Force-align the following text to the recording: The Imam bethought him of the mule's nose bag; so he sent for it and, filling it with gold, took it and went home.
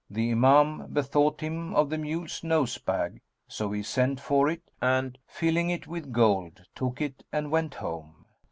The 0.09 0.31
Imam 0.31 0.87
bethought 0.91 1.41
him 1.41 1.75
of 1.75 1.91
the 1.91 1.97
mule's 1.99 2.43
nose 2.43 2.79
bag; 2.79 3.21
so 3.47 3.71
he 3.71 3.83
sent 3.83 4.19
for 4.19 4.49
it 4.49 4.63
and, 4.81 5.15
filling 5.27 5.69
it 5.69 5.85
with 5.85 6.11
gold, 6.11 6.63
took 6.73 7.01
it 7.01 7.23
and 7.31 7.51
went 7.51 7.75
home. 7.75 8.25